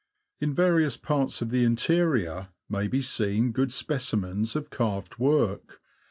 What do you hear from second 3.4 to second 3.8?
good